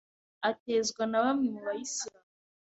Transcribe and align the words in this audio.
atezwa 0.49 1.03
na 1.07 1.19
bamwe 1.23 1.47
mu 1.53 1.61
bayislamu 1.65 2.27